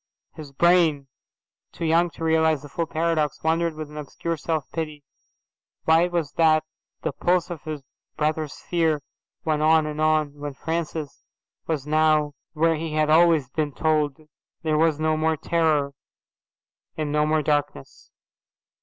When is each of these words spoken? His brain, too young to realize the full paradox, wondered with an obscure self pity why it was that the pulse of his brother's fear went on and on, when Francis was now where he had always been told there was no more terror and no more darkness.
His 0.33 0.51
brain, 0.51 1.09
too 1.71 1.85
young 1.85 2.09
to 2.15 2.23
realize 2.23 2.63
the 2.63 2.69
full 2.69 2.87
paradox, 2.87 3.43
wondered 3.43 3.75
with 3.75 3.87
an 3.91 3.97
obscure 3.97 4.35
self 4.35 4.63
pity 4.71 5.03
why 5.85 6.05
it 6.05 6.11
was 6.11 6.31
that 6.37 6.63
the 7.03 7.11
pulse 7.11 7.51
of 7.51 7.61
his 7.65 7.83
brother's 8.17 8.57
fear 8.61 9.03
went 9.45 9.61
on 9.61 9.85
and 9.85 10.01
on, 10.01 10.39
when 10.39 10.55
Francis 10.55 11.23
was 11.67 11.85
now 11.85 12.33
where 12.53 12.77
he 12.77 12.93
had 12.93 13.11
always 13.11 13.47
been 13.49 13.73
told 13.75 14.17
there 14.63 14.75
was 14.75 14.99
no 14.99 15.15
more 15.15 15.37
terror 15.37 15.91
and 16.97 17.11
no 17.11 17.27
more 17.27 17.43
darkness. 17.43 18.09